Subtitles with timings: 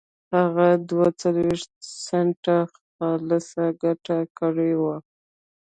[0.35, 1.71] هغه دوه څلوېښت
[2.05, 2.57] سنټه
[2.95, 4.97] خالصه ګټه کړې وه